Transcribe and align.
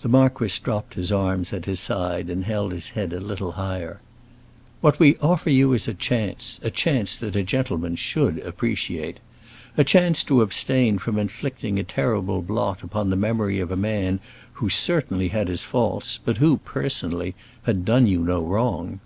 The 0.00 0.08
marquis 0.08 0.54
dropped 0.64 0.94
his 0.94 1.12
arms 1.12 1.52
at 1.52 1.66
his 1.66 1.80
side 1.80 2.30
and 2.30 2.44
held 2.44 2.72
his 2.72 2.92
head 2.96 3.12
a 3.12 3.20
little 3.20 3.52
higher. 3.52 4.00
"What 4.80 4.98
we 4.98 5.18
offer 5.18 5.50
you 5.50 5.74
is 5.74 5.86
a 5.86 5.92
chance—a 5.92 6.70
chance 6.70 7.14
that 7.18 7.36
a 7.36 7.42
gentleman 7.42 7.96
should 7.96 8.38
appreciate. 8.38 9.20
A 9.76 9.84
chance 9.84 10.24
to 10.24 10.40
abstain 10.40 10.96
from 10.96 11.18
inflicting 11.18 11.78
a 11.78 11.84
terrible 11.84 12.40
blot 12.40 12.82
upon 12.82 13.10
the 13.10 13.16
memory 13.16 13.60
of 13.60 13.70
a 13.70 13.76
man 13.76 14.20
who 14.54 14.70
certainly 14.70 15.28
had 15.28 15.48
his 15.48 15.66
faults, 15.66 16.18
but 16.24 16.38
who, 16.38 16.56
personally, 16.56 17.34
had 17.64 17.84
done 17.84 18.06
you 18.06 18.20
no 18.20 18.40
wrong." 18.42 18.98